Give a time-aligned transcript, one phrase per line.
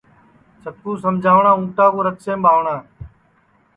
[0.61, 2.75] چکُو سمجاوٹؔا اُنٚٹا کُو رکسیم ٻاوٹؔا